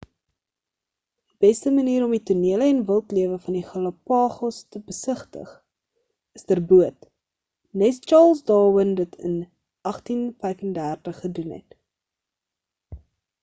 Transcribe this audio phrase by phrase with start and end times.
[1.31, 5.51] die beste manier om die tonele en wildlewe van die galapagos te besigtig
[6.39, 7.05] is ter boot
[7.83, 9.37] nes charles darwin dit in
[9.93, 11.79] 1835 gedoen het